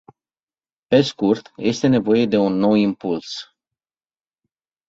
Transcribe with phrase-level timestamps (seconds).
[0.87, 3.27] Pe scurt, este nevoie de un nou impuls.